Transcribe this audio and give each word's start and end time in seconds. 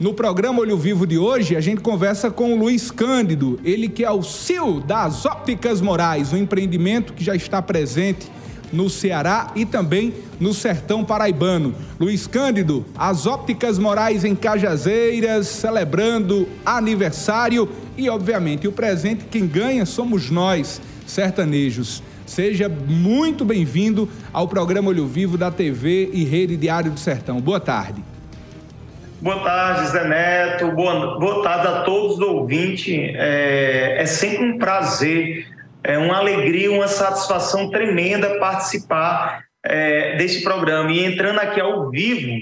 No 0.00 0.14
programa 0.14 0.60
Olho 0.60 0.78
Vivo 0.78 1.04
de 1.04 1.18
hoje, 1.18 1.56
a 1.56 1.60
gente 1.60 1.80
conversa 1.80 2.30
com 2.30 2.52
o 2.52 2.56
Luiz 2.56 2.88
Cândido, 2.88 3.58
ele 3.64 3.88
que 3.88 4.04
é 4.04 4.10
o 4.12 4.22
CEO 4.22 4.80
das 4.80 5.26
Ópticas 5.26 5.80
Morais, 5.80 6.32
um 6.32 6.36
empreendimento 6.36 7.12
que 7.12 7.24
já 7.24 7.34
está 7.34 7.60
presente 7.60 8.30
no 8.72 8.88
Ceará 8.88 9.50
e 9.56 9.66
também 9.66 10.14
no 10.38 10.54
sertão 10.54 11.04
paraibano. 11.04 11.74
Luiz 11.98 12.28
Cândido, 12.28 12.86
as 12.96 13.26
Ópticas 13.26 13.76
Morais 13.76 14.24
em 14.24 14.36
Cajazeiras, 14.36 15.48
celebrando 15.48 16.46
aniversário 16.64 17.68
e, 17.96 18.08
obviamente, 18.08 18.68
o 18.68 18.72
presente 18.72 19.24
quem 19.28 19.48
ganha 19.48 19.84
somos 19.84 20.30
nós, 20.30 20.80
sertanejos. 21.08 22.04
Seja 22.24 22.68
muito 22.68 23.44
bem-vindo 23.44 24.08
ao 24.32 24.46
programa 24.46 24.90
Olho 24.90 25.08
Vivo 25.08 25.36
da 25.36 25.50
TV 25.50 26.08
e 26.12 26.22
Rede 26.22 26.56
Diário 26.56 26.92
do 26.92 27.00
Sertão. 27.00 27.40
Boa 27.40 27.58
tarde. 27.58 28.00
Boa 29.20 29.42
tarde, 29.42 29.88
Zé 29.88 30.04
Neto. 30.04 30.70
Boa, 30.70 31.18
boa 31.18 31.42
tarde 31.42 31.66
a 31.66 31.82
todos 31.82 32.18
os 32.18 32.20
ouvintes. 32.20 32.88
É, 33.16 33.96
é 33.98 34.06
sempre 34.06 34.44
um 34.44 34.58
prazer, 34.58 35.48
é 35.82 35.98
uma 35.98 36.18
alegria, 36.18 36.70
uma 36.70 36.86
satisfação 36.86 37.68
tremenda 37.68 38.38
participar 38.38 39.42
é, 39.64 40.14
desse 40.16 40.44
programa. 40.44 40.92
E 40.92 41.04
entrando 41.04 41.40
aqui 41.40 41.60
ao 41.60 41.90
vivo, 41.90 42.38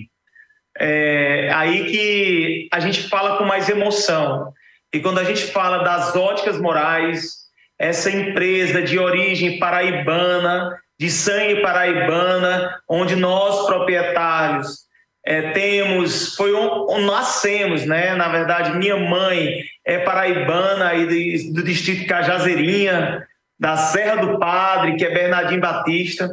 é 0.79 1.51
aí 1.55 1.87
que 1.87 2.69
a 2.71 2.79
gente 2.79 3.09
fala 3.09 3.39
com 3.39 3.45
mais 3.45 3.71
emoção. 3.71 4.53
E 4.93 5.01
quando 5.01 5.19
a 5.19 5.25
gente 5.25 5.45
fala 5.45 5.83
das 5.83 6.15
óticas 6.15 6.61
morais, 6.61 7.47
essa 7.79 8.11
empresa 8.11 8.83
de 8.83 8.99
origem 8.99 9.59
paraibana, 9.59 10.79
de 11.01 11.11
sangue 11.11 11.63
paraibana, 11.63 12.79
onde 12.87 13.17
nós, 13.17 13.65
proprietários, 13.65 14.86
é, 15.27 15.51
temos, 15.51 16.37
foi 16.37 16.55
onde 16.55 17.05
nascemos, 17.05 17.85
né? 17.85 18.15
Na 18.15 18.29
verdade, 18.29 18.79
minha 18.79 18.97
mãe 18.97 19.59
é 19.85 19.99
paraibana 19.99 20.91
aí 20.91 21.51
do, 21.53 21.65
distrito 21.65 22.07
Cajazeirinha, 22.07 23.27
da 23.59 23.77
Serra 23.77 24.25
do 24.25 24.39
Padre, 24.39 24.95
que 24.95 25.05
é 25.05 25.13
Bernardinho 25.13 25.61
Batista. 25.61 26.31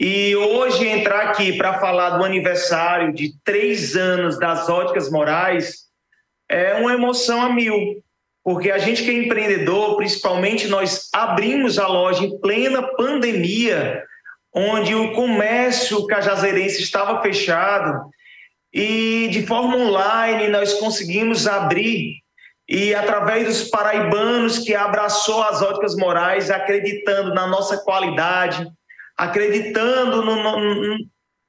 E 0.00 0.34
hoje 0.34 0.88
entrar 0.88 1.28
aqui 1.28 1.58
para 1.58 1.78
falar 1.78 2.16
do 2.16 2.24
aniversário 2.24 3.12
de 3.12 3.34
três 3.44 3.94
anos 3.96 4.38
das 4.38 4.66
óticas 4.66 5.10
morais 5.10 5.82
é 6.48 6.74
uma 6.76 6.94
emoção 6.94 7.42
a 7.42 7.50
mil, 7.50 8.02
porque 8.42 8.70
a 8.70 8.78
gente 8.78 9.04
que 9.04 9.10
é 9.10 9.12
empreendedor, 9.12 9.96
principalmente 9.96 10.68
nós 10.68 11.10
abrimos 11.12 11.78
a 11.78 11.86
loja 11.86 12.24
em 12.24 12.40
plena 12.40 12.82
pandemia, 12.96 14.02
onde 14.54 14.94
o 14.94 15.12
comércio 15.12 16.06
cajazeirense 16.06 16.82
estava 16.82 17.20
fechado 17.20 18.10
e 18.72 19.28
de 19.28 19.46
forma 19.46 19.76
online 19.76 20.48
nós 20.48 20.74
conseguimos 20.74 21.46
abrir 21.46 22.22
e 22.68 22.94
através 22.94 23.46
dos 23.46 23.68
paraibanos 23.68 24.58
que 24.58 24.74
abraçou 24.74 25.42
as 25.42 25.60
óticas 25.60 25.94
morais, 25.96 26.50
acreditando 26.50 27.34
na 27.34 27.46
nossa 27.46 27.76
qualidade, 27.76 28.66
acreditando 29.16 30.22
no, 30.24 30.36
no, 30.36 30.98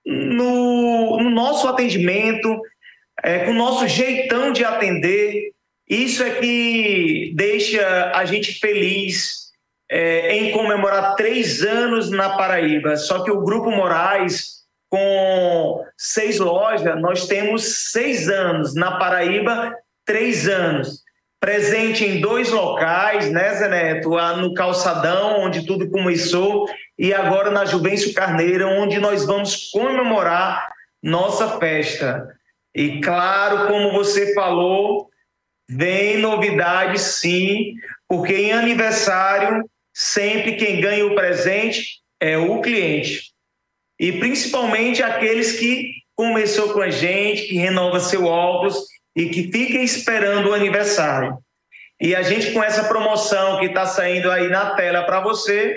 no, 0.06 1.18
no 1.24 1.30
nosso 1.30 1.68
atendimento, 1.68 2.60
é, 3.24 3.46
com 3.46 3.52
o 3.52 3.56
nosso 3.56 3.88
jeitão 3.88 4.52
de 4.52 4.66
atender, 4.66 5.52
isso 5.90 6.24
é 6.24 6.32
que 6.32 7.32
deixa 7.36 8.12
a 8.14 8.26
gente 8.26 8.60
feliz 8.60 9.52
é, 9.90 10.36
em 10.36 10.52
comemorar 10.52 11.16
três 11.16 11.62
anos 11.62 12.10
na 12.10 12.36
Paraíba. 12.36 12.98
Só 12.98 13.24
que 13.24 13.32
o 13.32 13.42
Grupo 13.42 13.70
Moraes 13.70 14.63
com 14.94 15.84
seis 15.98 16.38
lojas, 16.38 17.02
nós 17.02 17.26
temos 17.26 17.90
seis 17.92 18.30
anos. 18.30 18.76
Na 18.76 19.00
Paraíba, 19.00 19.76
três 20.06 20.48
anos. 20.48 21.02
Presente 21.40 22.06
em 22.06 22.22
dois 22.22 22.52
locais, 22.52 23.32
né, 23.32 23.56
Zé 23.56 23.68
Neto? 23.70 24.12
No 24.38 24.54
Calçadão, 24.54 25.40
onde 25.40 25.66
tudo 25.66 25.90
começou, 25.90 26.68
e 26.96 27.12
agora 27.12 27.50
na 27.50 27.66
Juvencio 27.66 28.14
Carneiro, 28.14 28.68
onde 28.68 29.00
nós 29.00 29.26
vamos 29.26 29.72
comemorar 29.72 30.72
nossa 31.02 31.58
festa. 31.58 32.28
E 32.76 33.02
claro, 33.02 33.66
como 33.66 33.94
você 33.94 34.36
falou, 34.36 35.10
vem 35.68 36.20
novidade 36.20 37.00
sim, 37.00 37.74
porque 38.08 38.36
em 38.36 38.54
aniversário, 38.54 39.68
sempre 39.92 40.56
quem 40.56 40.80
ganha 40.80 41.04
o 41.08 41.16
presente 41.16 42.00
é 42.22 42.38
o 42.38 42.62
cliente 42.62 43.33
e 44.04 44.12
principalmente 44.20 45.02
aqueles 45.02 45.54
que 45.54 45.94
começou 46.14 46.74
com 46.74 46.82
a 46.82 46.90
gente, 46.90 47.44
que 47.44 47.56
renova 47.56 48.02
seu 48.02 48.26
óculos 48.26 48.76
e 49.16 49.30
que 49.30 49.50
fica 49.50 49.78
esperando 49.78 50.50
o 50.50 50.54
aniversário. 50.54 51.38
E 52.02 52.14
a 52.14 52.22
gente 52.22 52.52
com 52.52 52.62
essa 52.62 52.84
promoção 52.84 53.60
que 53.60 53.68
está 53.68 53.86
saindo 53.86 54.30
aí 54.30 54.50
na 54.50 54.72
tela 54.76 55.04
para 55.04 55.22
você, 55.22 55.74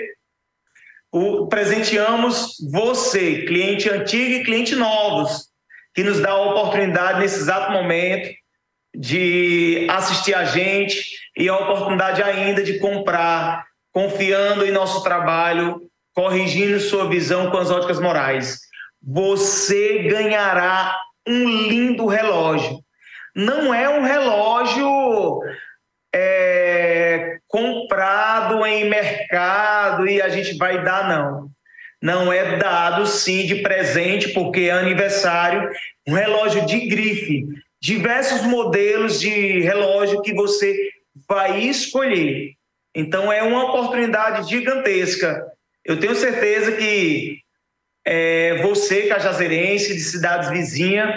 o, 1.09 1.47
presenteamos 1.47 2.57
você, 2.69 3.45
cliente 3.45 3.89
antigo 3.89 4.33
e 4.33 4.43
cliente 4.43 4.75
novos, 4.75 5.47
que 5.95 6.03
nos 6.03 6.19
dá 6.19 6.31
a 6.31 6.51
oportunidade 6.51 7.21
nesse 7.21 7.39
exato 7.39 7.71
momento 7.71 8.29
de 8.93 9.87
assistir 9.89 10.33
a 10.33 10.43
gente 10.43 11.17
e 11.37 11.47
a 11.47 11.55
oportunidade 11.55 12.21
ainda 12.21 12.61
de 12.61 12.77
comprar, 12.77 13.65
confiando 13.93 14.65
em 14.65 14.71
nosso 14.71 15.01
trabalho 15.01 15.86
corrigindo 16.17 16.79
sua 16.79 17.07
visão 17.07 17.51
com 17.51 17.57
as 17.57 17.69
óticas 17.69 17.99
morais. 17.99 18.57
Você 19.03 19.99
ganhará 20.09 20.99
um 21.27 21.47
lindo 21.47 22.07
relógio. 22.07 22.79
Não 23.35 23.71
é 23.71 23.87
um 23.87 24.01
relógio 24.01 25.39
é, 26.11 27.37
comprado 27.47 28.65
em 28.65 28.89
mercado 28.89 30.09
e 30.09 30.19
a 30.19 30.27
gente 30.27 30.57
vai 30.57 30.83
dar, 30.83 31.07
não. 31.07 31.51
Não 32.01 32.33
é 32.33 32.57
dado 32.57 33.05
sim 33.05 33.45
de 33.45 33.57
presente, 33.61 34.29
porque 34.29 34.61
é 34.61 34.71
aniversário, 34.71 35.69
um 36.07 36.13
relógio 36.13 36.65
de 36.65 36.87
grife, 36.87 37.45
diversos 37.79 38.41
modelos 38.41 39.19
de 39.19 39.61
relógio 39.61 40.23
que 40.23 40.33
você 40.33 40.75
vai 41.29 41.59
escolher. 41.59 42.53
Então 42.95 43.31
é 43.31 43.43
uma 43.43 43.65
oportunidade 43.65 44.49
gigantesca 44.49 45.45
eu 45.87 45.97
tenho 45.97 46.13
certeza 46.15 46.73
que 46.73 47.39
é, 48.05 48.61
você, 48.61 49.03
cajazeirense, 49.03 49.93
de 49.93 50.01
cidades 50.01 50.49
vizinhas, 50.49 51.09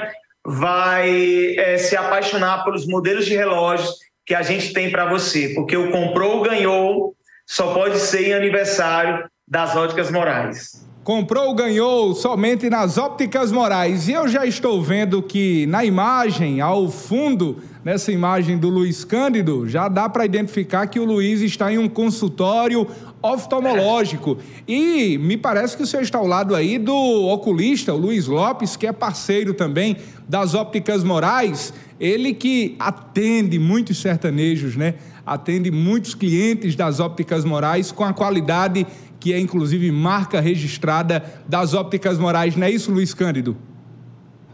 vai 0.47 1.57
é, 1.57 1.77
se 1.77 1.97
apaixonar 1.97 2.65
pelos 2.65 2.87
modelos 2.87 3.27
de 3.27 3.35
relógios 3.35 3.97
que 4.25 4.35
a 4.35 4.43
gente 4.43 4.73
tem 4.73 4.89
para 4.89 5.11
você, 5.11 5.49
porque 5.55 5.77
o 5.77 5.91
comprou, 5.91 6.43
ganhou, 6.43 7.15
só 7.45 7.75
pode 7.75 7.99
ser 7.99 8.29
em 8.29 8.33
aniversário 8.33 9.29
das 9.47 9.75
óticas 9.75 10.09
morais. 10.09 10.89
Comprou, 11.03 11.53
ganhou 11.55 12.15
somente 12.15 12.71
nas 12.71 12.97
ópticas 12.97 13.51
morais. 13.51 14.07
E 14.07 14.13
eu 14.13 14.29
já 14.29 14.47
estou 14.47 14.81
vendo 14.81 15.21
que 15.23 15.67
na 15.67 15.85
imagem, 15.85 16.61
ao 16.61 16.89
fundo, 16.89 17.61
nessa 17.83 18.13
imagem 18.13 18.59
do 18.59 18.69
Luiz 18.69 19.05
Cândido, 19.05 19.69
já 19.69 19.89
dá 19.89 20.09
para 20.09 20.25
identificar 20.25 20.87
que 20.87 21.01
o 21.01 21.05
Luiz 21.05 21.41
está 21.41 21.73
em 21.73 21.79
um 21.79 21.89
consultório 21.89 22.87
oftalmológico. 23.23 24.39
E 24.67 25.19
me 25.19 25.37
parece 25.37 25.77
que 25.77 25.83
o 25.83 25.87
senhor 25.87 26.03
está 26.03 26.19
ao 26.19 26.27
lado 26.27 26.55
aí 26.55 26.79
do 26.79 26.95
oculista, 26.95 27.93
o 27.93 27.97
Luiz 27.97 28.27
Lopes, 28.27 28.77
que 28.77 28.87
é 28.87 28.93
parceiro 28.93 29.55
também 29.55 29.97
das 30.29 30.55
ópticas 30.55 31.05
morais. 31.05 31.73
Ele 31.99 32.33
que 32.33 32.77
atende 32.79 33.59
muitos 33.59 33.99
sertanejos, 33.99 34.77
né? 34.77 34.95
Atende 35.27 35.71
muitos 35.71 36.15
clientes 36.15 36.75
das 36.75 36.99
ópticas 36.99 37.45
morais 37.45 37.93
com 37.93 38.05
a 38.05 38.13
qualidade 38.13 38.87
que 39.21 39.35
é 39.35 39.39
inclusive 39.39 39.93
marca 39.93 40.41
registrada 40.41 41.23
das 41.47 41.75
ópticas 41.75 42.19
morais. 42.19 42.57
Não 42.57 42.67
é 42.67 42.71
isso, 42.71 42.91
Luiz 42.91 43.13
Cândido? 43.13 43.55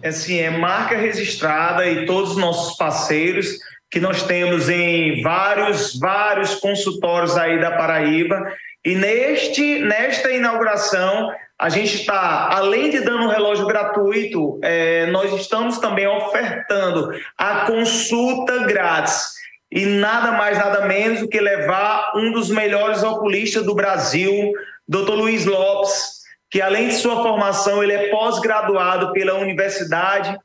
É 0.02 0.12
sim, 0.12 0.38
é 0.38 0.50
marca 0.50 0.96
registrada 0.96 1.86
e 1.86 2.06
todos 2.06 2.32
os 2.32 2.36
nossos 2.36 2.76
parceiros 2.76 3.58
que 3.90 4.00
nós 4.00 4.22
temos 4.22 4.68
em 4.68 5.22
vários, 5.22 5.98
vários 5.98 6.54
consultórios 6.56 7.36
aí 7.36 7.60
da 7.60 7.72
Paraíba. 7.72 8.52
E 8.84 8.94
neste, 8.94 9.78
nesta 9.80 10.30
inauguração, 10.30 11.32
a 11.58 11.68
gente 11.68 11.96
está, 11.96 12.50
além 12.52 12.90
de 12.90 13.00
dando 13.00 13.24
um 13.24 13.28
relógio 13.28 13.66
gratuito, 13.66 14.60
é, 14.62 15.06
nós 15.06 15.32
estamos 15.32 15.78
também 15.78 16.06
ofertando 16.06 17.10
a 17.38 17.66
consulta 17.66 18.64
grátis. 18.64 19.34
E 19.72 19.84
nada 19.86 20.32
mais, 20.32 20.58
nada 20.58 20.86
menos 20.86 21.20
do 21.20 21.28
que 21.28 21.40
levar 21.40 22.12
um 22.14 22.30
dos 22.32 22.50
melhores 22.50 23.02
oculistas 23.02 23.64
do 23.64 23.74
Brasil, 23.74 24.52
Dr. 24.86 25.12
Luiz 25.12 25.44
Lopes, 25.46 26.16
que 26.50 26.60
além 26.60 26.88
de 26.88 26.94
sua 26.94 27.22
formação, 27.22 27.82
ele 27.82 27.92
é 27.92 28.08
pós-graduado 28.08 29.12
pela 29.12 29.34
Universidade 29.34 30.38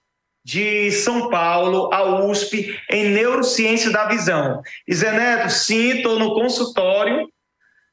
de 0.44 0.92
São 0.92 1.30
Paulo, 1.30 1.94
a 1.94 2.04
USP, 2.26 2.76
em 2.90 3.10
Neurociência 3.10 3.92
da 3.92 4.06
Visão. 4.06 4.62
E 4.88 4.94
Zé 4.94 5.12
Neto, 5.12 5.50
sim, 5.50 5.98
estou 5.98 6.18
no 6.18 6.34
consultório, 6.34 7.30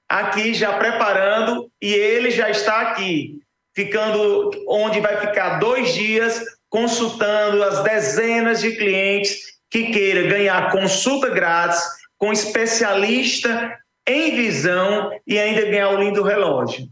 aqui 0.08 0.54
já 0.54 0.78
preparando, 0.78 1.70
e 1.80 1.92
ele 1.92 2.30
já 2.30 2.48
está 2.48 2.80
aqui, 2.80 3.38
ficando 3.74 4.50
onde 4.66 5.00
vai 5.00 5.18
ficar 5.18 5.58
dois 5.58 5.94
dias 5.94 6.42
consultando 6.70 7.62
as 7.62 7.82
dezenas 7.82 8.60
de 8.60 8.76
clientes 8.76 9.58
que 9.70 9.90
queira 9.90 10.22
ganhar 10.28 10.70
consulta 10.70 11.28
grátis 11.28 11.82
com 12.16 12.32
especialista 12.32 13.78
em 14.06 14.34
visão 14.34 15.10
e 15.26 15.38
ainda 15.38 15.66
ganhar 15.66 15.90
o 15.90 16.00
lindo 16.00 16.22
relógio. 16.22 16.88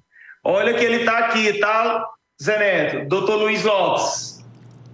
Olha 0.48 0.74
que 0.74 0.84
ele 0.84 0.98
está 0.98 1.18
aqui, 1.18 1.54
tá, 1.54 2.06
Zé 2.40 2.56
Neto? 2.56 3.08
Doutor 3.08 3.34
Luiz 3.34 3.64
Lopes. 3.64 4.44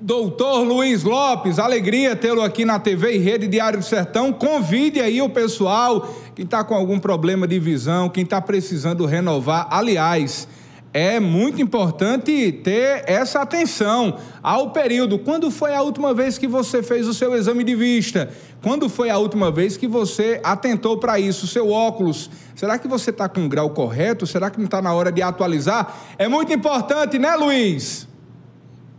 Doutor 0.00 0.62
Luiz 0.62 1.04
Lopes, 1.04 1.58
alegria 1.58 2.16
tê-lo 2.16 2.40
aqui 2.40 2.64
na 2.64 2.80
TV 2.80 3.16
e 3.16 3.18
Rede 3.18 3.46
Diário 3.46 3.78
do 3.78 3.84
Sertão. 3.84 4.32
Convide 4.32 4.98
aí 4.98 5.20
o 5.20 5.28
pessoal 5.28 6.08
que 6.34 6.40
está 6.40 6.64
com 6.64 6.74
algum 6.74 6.98
problema 6.98 7.46
de 7.46 7.58
visão, 7.58 8.08
quem 8.08 8.24
está 8.24 8.40
precisando 8.40 9.04
renovar. 9.04 9.68
Aliás, 9.70 10.48
é 10.92 11.18
muito 11.18 11.62
importante 11.62 12.52
ter 12.52 13.04
essa 13.06 13.40
atenção 13.40 14.18
ao 14.42 14.70
período. 14.70 15.18
Quando 15.18 15.50
foi 15.50 15.74
a 15.74 15.80
última 15.80 16.12
vez 16.12 16.36
que 16.36 16.46
você 16.46 16.82
fez 16.82 17.08
o 17.08 17.14
seu 17.14 17.34
exame 17.34 17.64
de 17.64 17.74
vista? 17.74 18.30
Quando 18.62 18.88
foi 18.88 19.08
a 19.08 19.16
última 19.16 19.50
vez 19.50 19.76
que 19.76 19.88
você 19.88 20.40
atentou 20.44 20.98
para 20.98 21.18
isso? 21.18 21.46
Seu 21.46 21.70
óculos, 21.70 22.30
será 22.54 22.78
que 22.78 22.86
você 22.86 23.10
está 23.10 23.28
com 23.28 23.46
o 23.46 23.48
grau 23.48 23.70
correto? 23.70 24.26
Será 24.26 24.50
que 24.50 24.58
não 24.58 24.66
está 24.66 24.82
na 24.82 24.92
hora 24.92 25.10
de 25.10 25.22
atualizar? 25.22 25.96
É 26.18 26.28
muito 26.28 26.52
importante, 26.52 27.18
né, 27.18 27.34
Luiz? 27.36 28.06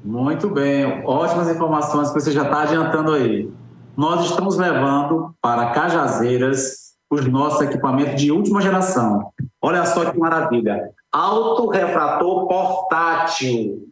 Muito 0.04 0.50
bem, 0.50 1.04
ótimas 1.06 1.48
informações 1.48 2.10
que 2.10 2.20
você 2.20 2.32
já 2.32 2.44
está 2.44 2.64
adiantando 2.64 3.14
aí. 3.14 3.50
Nós 3.96 4.26
estamos 4.26 4.58
levando 4.58 5.34
para 5.40 5.68
Cajazeiras 5.68 6.83
os 7.14 7.28
nossos 7.28 7.62
equipamentos 7.62 8.22
de 8.22 8.32
última 8.32 8.62
geração. 8.62 9.32
Olha 9.62 9.86
só 9.86 10.10
que 10.12 10.18
maravilha. 10.18 10.90
Autorefrator 11.12 12.48
portátil. 12.48 13.88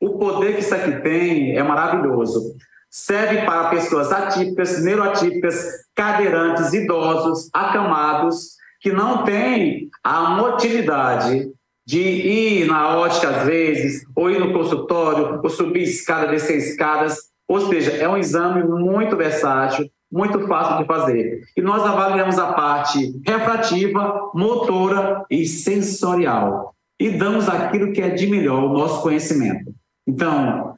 O 0.00 0.18
poder 0.18 0.54
que 0.54 0.60
isso 0.60 0.74
aqui 0.74 0.92
tem 1.02 1.56
é 1.56 1.62
maravilhoso. 1.62 2.54
Serve 2.88 3.42
para 3.42 3.68
pessoas 3.68 4.10
atípicas, 4.10 4.82
neuroatípicas, 4.82 5.64
cadeirantes, 5.94 6.72
idosos, 6.72 7.50
acamados, 7.52 8.56
que 8.80 8.92
não 8.92 9.24
têm 9.24 9.88
a 10.02 10.30
motilidade 10.30 11.50
de 11.86 12.00
ir 12.00 12.66
na 12.66 12.96
ótica 12.96 13.28
às 13.28 13.44
vezes, 13.44 14.04
ou 14.16 14.30
ir 14.30 14.38
no 14.38 14.52
consultório, 14.52 15.40
ou 15.42 15.50
subir 15.50 15.82
escada, 15.82 16.28
descer 16.28 16.56
escadas. 16.56 17.16
Ou 17.46 17.60
seja, 17.68 17.92
é 17.92 18.08
um 18.08 18.16
exame 18.16 18.62
muito 18.62 19.16
versátil, 19.16 19.90
muito 20.10 20.46
fácil 20.46 20.78
de 20.78 20.84
fazer. 20.84 21.44
E 21.56 21.62
nós 21.62 21.82
avaliamos 21.84 22.38
a 22.38 22.52
parte 22.52 23.20
refrativa, 23.24 24.30
motora 24.34 25.24
e 25.30 25.46
sensorial. 25.46 26.74
E 26.98 27.10
damos 27.10 27.48
aquilo 27.48 27.92
que 27.92 28.02
é 28.02 28.10
de 28.10 28.26
melhor, 28.26 28.64
o 28.64 28.72
nosso 28.72 29.02
conhecimento. 29.02 29.72
Então, 30.06 30.74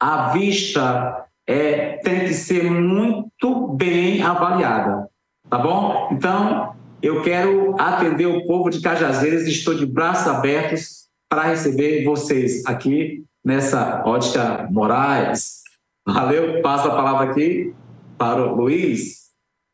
a 0.00 0.30
vista 0.30 1.26
é, 1.46 1.98
tem 1.98 2.20
que 2.20 2.34
ser 2.34 2.70
muito 2.70 3.68
bem 3.68 4.22
avaliada, 4.22 5.08
tá 5.48 5.58
bom? 5.58 6.08
Então, 6.12 6.74
eu 7.00 7.22
quero 7.22 7.76
atender 7.78 8.26
o 8.26 8.46
povo 8.46 8.70
de 8.70 8.80
Cajazeiras 8.80 9.46
e 9.46 9.50
estou 9.50 9.74
de 9.74 9.86
braços 9.86 10.26
abertos 10.26 11.04
para 11.28 11.42
receber 11.42 12.04
vocês 12.04 12.64
aqui 12.66 13.24
nessa 13.44 14.02
ótica 14.04 14.66
Moraes. 14.70 15.62
Valeu, 16.06 16.60
passo 16.60 16.88
a 16.88 16.94
palavra 16.94 17.30
aqui 17.30 17.74
para 18.18 18.42
o 18.42 18.54
Luiz. 18.54 19.24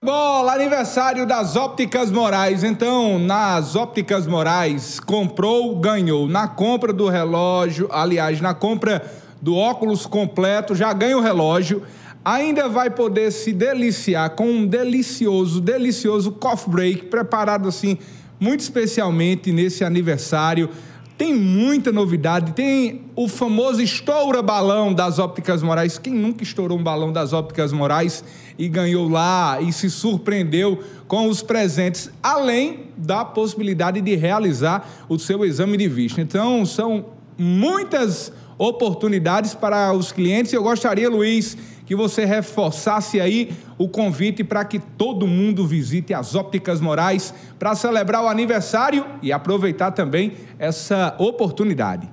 Bola, 0.03 0.55
aniversário 0.55 1.27
das 1.27 1.57
Ópticas 1.57 2.11
Morais. 2.11 2.65
Então, 2.65 3.19
nas 3.19 3.77
Ópticas 3.77 4.27
Morais, 4.27 4.99
comprou, 4.99 5.79
ganhou. 5.79 6.27
Na 6.27 6.49
compra 6.49 6.93
do 6.93 7.09
relógio, 7.09 7.89
aliás, 7.91 8.41
na 8.41 8.55
compra 8.55 9.05
do 9.43 9.55
óculos 9.55 10.07
completo, 10.07 10.75
já 10.75 10.93
ganha 10.93 11.17
o 11.17 11.21
relógio 11.21 11.83
ainda 12.25 12.69
vai 12.69 12.91
poder 12.91 13.31
se 13.31 13.53
deliciar 13.53 14.31
com 14.31 14.47
um 14.47 14.67
delicioso, 14.67 15.61
delicioso 15.61 16.33
coffee 16.33 16.71
break 16.71 17.07
preparado 17.07 17.67
assim 17.67 17.97
muito 18.41 18.61
especialmente 18.61 19.53
nesse 19.53 19.85
aniversário. 19.85 20.71
Tem 21.21 21.35
muita 21.35 21.93
novidade, 21.93 22.53
tem 22.53 23.03
o 23.15 23.29
famoso 23.29 23.83
estoura 23.83 24.41
balão 24.41 24.95
das 24.95 25.19
ópticas 25.19 25.63
morais. 25.63 25.99
Quem 25.99 26.15
nunca 26.15 26.43
estourou 26.43 26.79
um 26.79 26.83
balão 26.83 27.13
das 27.13 27.35
ópticas 27.35 27.75
morais 27.75 28.25
e 28.59 28.67
ganhou 28.67 29.07
lá 29.07 29.61
e 29.61 29.71
se 29.71 29.91
surpreendeu 29.91 30.83
com 31.07 31.29
os 31.29 31.43
presentes, 31.43 32.11
além 32.23 32.87
da 32.97 33.23
possibilidade 33.23 34.01
de 34.01 34.17
realizar 34.17 34.89
o 35.11 35.19
seu 35.19 35.45
exame 35.45 35.77
de 35.77 35.89
vista. 35.89 36.23
Então, 36.23 36.65
são 36.65 37.05
muitas 37.37 38.33
oportunidades 38.57 39.55
para 39.55 39.93
os 39.93 40.13
clientes. 40.13 40.55
Eu 40.55 40.63
gostaria, 40.63 41.11
Luiz, 41.11 41.55
que 41.91 41.97
você 41.97 42.25
reforçasse 42.25 43.21
aí 43.21 43.51
o 43.77 43.89
convite 43.89 44.45
para 44.45 44.65
que 44.65 44.79
todo 44.79 45.27
mundo 45.27 45.67
visite 45.67 46.15
as 46.15 46.37
Ópticas 46.37 46.81
Morais 46.81 47.35
para 47.59 47.75
celebrar 47.75 48.23
o 48.23 48.29
aniversário 48.29 49.05
e 49.21 49.33
aproveitar 49.33 49.91
também 49.91 50.35
essa 50.57 51.17
oportunidade. 51.19 52.09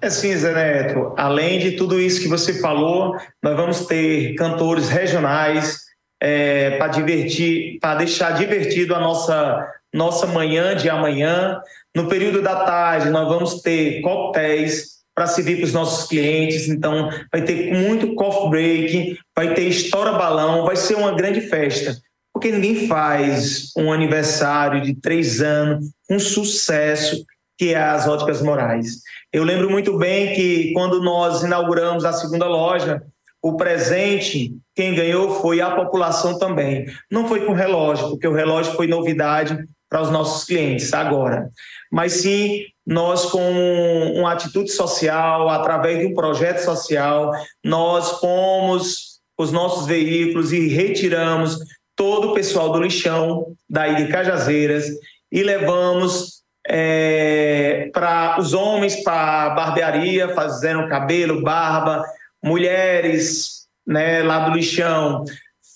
É 0.00 0.08
sim, 0.08 0.34
Zé 0.34 0.54
Neto. 0.54 1.12
Além 1.18 1.58
de 1.58 1.72
tudo 1.72 2.00
isso 2.00 2.22
que 2.22 2.28
você 2.28 2.58
falou, 2.58 3.18
nós 3.42 3.54
vamos 3.54 3.84
ter 3.84 4.34
cantores 4.36 4.88
regionais 4.88 5.80
é, 6.18 6.78
para 6.78 6.88
divertir, 6.88 7.78
para 7.80 7.96
deixar 7.96 8.30
divertido 8.30 8.94
a 8.94 8.98
nossa 8.98 9.68
nossa 9.92 10.26
manhã 10.26 10.74
de 10.74 10.88
amanhã. 10.88 11.60
No 11.94 12.08
período 12.08 12.40
da 12.40 12.64
tarde, 12.64 13.10
nós 13.10 13.28
vamos 13.28 13.60
ter 13.60 14.00
coquetéis 14.00 15.01
para 15.14 15.26
servir 15.26 15.56
para 15.56 15.66
os 15.66 15.72
nossos 15.72 16.08
clientes. 16.08 16.68
Então, 16.68 17.10
vai 17.30 17.42
ter 17.42 17.72
muito 17.72 18.14
coffee 18.14 18.50
break, 18.50 19.18
vai 19.36 19.54
ter 19.54 19.64
estoura 19.68 20.12
balão, 20.12 20.64
vai 20.64 20.76
ser 20.76 20.94
uma 20.94 21.14
grande 21.14 21.40
festa. 21.42 21.96
Porque 22.32 22.50
ninguém 22.50 22.86
faz 22.86 23.70
um 23.76 23.92
aniversário 23.92 24.82
de 24.82 24.94
três 24.94 25.40
anos 25.40 25.90
um 26.10 26.18
sucesso 26.18 27.24
que 27.58 27.74
é 27.74 27.78
as 27.78 28.08
óticas 28.08 28.42
morais. 28.42 29.02
Eu 29.32 29.44
lembro 29.44 29.70
muito 29.70 29.96
bem 29.96 30.34
que 30.34 30.72
quando 30.72 31.02
nós 31.02 31.42
inauguramos 31.42 32.04
a 32.04 32.12
segunda 32.12 32.46
loja, 32.46 33.02
o 33.42 33.56
presente, 33.56 34.56
quem 34.74 34.94
ganhou 34.94 35.40
foi 35.40 35.60
a 35.60 35.70
população 35.70 36.38
também. 36.38 36.86
Não 37.10 37.28
foi 37.28 37.44
com 37.44 37.52
relógio, 37.52 38.10
porque 38.10 38.26
o 38.26 38.32
relógio 38.32 38.72
foi 38.74 38.86
novidade 38.86 39.58
para 39.92 40.00
os 40.00 40.10
nossos 40.10 40.44
clientes 40.44 40.90
agora. 40.94 41.50
Mas 41.90 42.14
sim 42.14 42.64
nós, 42.84 43.26
com 43.26 44.14
uma 44.16 44.32
atitude 44.32 44.72
social, 44.72 45.50
através 45.50 45.98
de 45.98 46.06
um 46.06 46.14
projeto 46.14 46.60
social, 46.60 47.30
nós 47.62 48.18
fomos 48.18 49.20
os 49.36 49.52
nossos 49.52 49.86
veículos 49.86 50.50
e 50.50 50.66
retiramos 50.66 51.58
todo 51.94 52.30
o 52.30 52.34
pessoal 52.34 52.72
do 52.72 52.80
lixão 52.80 53.54
daí 53.68 53.96
de 53.96 54.10
Cajazeiras 54.10 54.86
e 55.30 55.42
levamos 55.42 56.42
é, 56.66 57.90
para 57.92 58.40
os 58.40 58.54
homens 58.54 59.02
para 59.02 59.50
barbearia, 59.50 60.34
fazendo 60.34 60.88
cabelo, 60.88 61.42
barba, 61.42 62.02
mulheres 62.42 63.66
né, 63.86 64.22
lá 64.22 64.48
do 64.48 64.56
lixão 64.56 65.22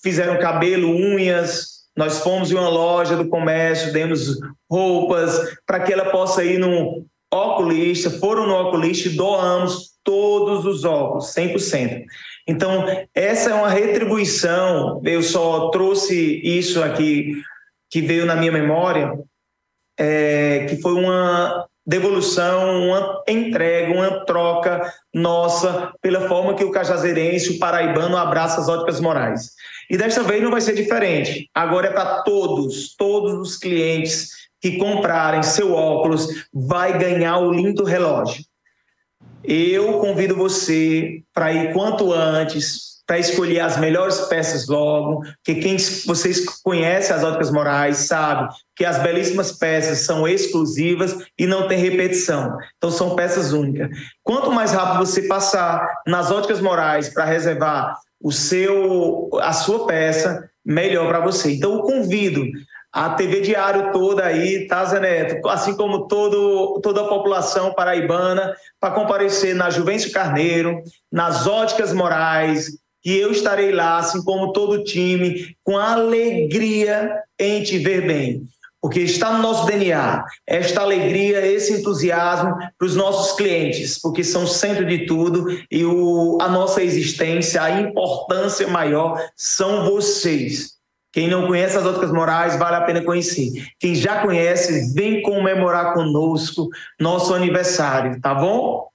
fizeram 0.03 0.39
cabelo, 0.39 0.89
unhas, 0.89 1.76
nós 1.97 2.19
fomos 2.19 2.51
em 2.51 2.55
uma 2.55 2.69
loja 2.69 3.17
do 3.17 3.29
comércio, 3.29 3.93
demos 3.93 4.39
roupas 4.71 5.57
para 5.67 5.81
que 5.81 5.93
ela 5.93 6.11
possa 6.11 6.45
ir 6.45 6.59
no 6.59 7.07
oculista, 7.33 8.11
foram 8.11 8.47
no 8.47 8.55
oculista 8.55 9.09
e 9.09 9.17
doamos 9.17 9.97
todos 10.05 10.65
os 10.65 10.85
óculos, 10.85 11.35
100%. 11.35 12.05
Então, 12.47 12.85
essa 13.15 13.51
é 13.51 13.55
uma 13.55 13.69
retribuição, 13.69 15.01
eu 15.05 15.23
só 15.23 15.71
trouxe 15.71 16.41
isso 16.45 16.83
aqui 16.83 17.43
que 17.91 18.01
veio 18.01 18.25
na 18.25 18.37
minha 18.37 18.53
memória, 18.53 19.19
é, 19.99 20.67
que 20.69 20.81
foi 20.81 20.93
uma 20.93 21.67
devolução, 21.85 22.89
uma 22.89 23.23
entrega, 23.29 23.93
uma 23.93 24.25
troca 24.25 24.93
nossa 25.15 25.93
pela 26.01 26.29
forma 26.29 26.55
que 26.55 26.65
o 26.65 26.71
cajazeirense, 26.71 27.53
o 27.53 27.59
paraibano 27.59 28.17
abraça 28.17 28.61
as 28.61 28.69
óticas 28.69 29.01
morais. 29.01 29.53
E 29.91 29.97
desta 29.97 30.23
vez 30.23 30.43
não 30.43 30.51
vai 30.51 30.61
ser 30.61 30.75
diferente. 30.75 31.49
Agora 31.55 31.89
é 31.89 31.93
para 31.93 32.23
todos, 32.23 32.95
todos 32.97 33.35
os 33.35 33.57
clientes 33.57 34.31
que 34.61 34.79
comprarem 34.79 35.43
seu 35.43 35.73
óculos 35.73 36.29
vai 36.53 36.99
ganhar 36.99 37.39
o 37.39 37.53
lindo 37.53 37.85
relógio. 37.85 38.45
Eu 39.45 40.01
convido 40.01 40.35
você 40.35 41.23
para 41.33 41.53
ir 41.53 41.73
quanto 41.73 42.13
antes, 42.13 42.97
para 43.07 43.19
escolher 43.19 43.61
as 43.61 43.77
melhores 43.77 44.23
peças 44.23 44.67
logo, 44.67 45.23
que 45.45 45.55
quem 45.55 45.77
vocês 46.05 46.45
conhecem 46.63 47.15
as 47.15 47.23
óticas 47.23 47.53
morais 47.53 47.99
sabe 47.99 48.53
que 48.75 48.85
as 48.85 49.01
belíssimas 49.01 49.53
peças 49.53 50.01
são 50.01 50.27
exclusivas 50.27 51.17
e 51.39 51.47
não 51.47 51.69
tem 51.69 51.79
repetição. 51.79 52.59
Então 52.77 52.91
são 52.91 53.15
peças 53.15 53.53
únicas. 53.53 53.89
Quanto 54.25 54.51
mais 54.51 54.73
rápido 54.73 55.07
você 55.07 55.23
passar 55.23 55.87
nas 56.07 56.33
óticas 56.33 56.61
morais 56.61 57.09
para 57.09 57.25
reservar 57.25 57.97
o 58.21 58.33
seu 58.33 59.31
a 59.41 59.53
sua 59.53 59.87
peça, 59.87 60.51
melhor 60.65 61.09
para 61.09 61.21
você. 61.21 61.53
Então 61.53 61.75
eu 61.75 61.83
convido 61.83 62.45
a 62.93 63.11
TV 63.11 63.43
Diário 63.43 63.93
toda 63.93 64.25
aí, 64.25 64.67
tá, 64.67 64.83
Zé 64.87 64.99
Neto? 64.99 65.47
Assim 65.49 65.77
como 65.77 66.09
todo, 66.09 66.81
toda 66.81 67.03
a 67.03 67.09
população 67.09 67.75
paraibana, 67.75 68.57
para 68.81 68.95
comparecer 68.95 69.55
na 69.55 69.69
Juvencio 69.69 70.11
Carneiro, 70.13 70.83
nas 71.13 71.47
Óticas 71.47 71.93
Morais, 71.93 72.71
e 73.05 73.15
eu 73.15 73.31
estarei 73.31 73.71
lá, 73.71 73.99
assim 73.99 74.25
como 74.25 74.51
todo 74.51 74.73
o 74.73 74.85
time, 74.85 75.55
com 75.63 75.77
alegria 75.77 77.23
em 77.39 77.63
te 77.63 77.79
ver 77.79 78.07
bem. 78.07 78.43
Porque 78.81 79.01
está 79.01 79.33
no 79.33 79.43
nosso 79.43 79.67
DNA 79.67 80.25
esta 80.47 80.83
alegria, 80.83 81.45
esse 81.45 81.73
entusiasmo 81.73 82.55
para 82.79 82.87
os 82.87 82.95
nossos 82.95 83.37
clientes, 83.37 84.01
porque 84.01 84.23
são 84.23 84.47
centro 84.47 84.87
de 84.87 85.07
tudo 85.07 85.47
e 85.71 85.85
o, 85.85 86.39
a 86.41 86.49
nossa 86.49 86.83
existência, 86.83 87.63
a 87.63 87.81
importância 87.81 88.69
maior 88.69 89.21
são 89.35 89.85
vocês. 89.85 90.77
Quem 91.13 91.29
não 91.29 91.47
conhece 91.47 91.79
as 91.79 91.87
Óticas 91.87 92.13
Morais, 92.13 92.59
vale 92.59 92.77
a 92.77 92.83
pena 92.83 93.03
conhecer. 93.03 93.51
Quem 93.81 93.95
já 93.95 94.21
conhece, 94.21 94.93
vem 94.93 95.23
comemorar 95.23 95.95
conosco 95.95 96.69
nosso 97.01 97.35
aniversário, 97.35 98.21
tá 98.21 98.35
bom? 98.35 98.87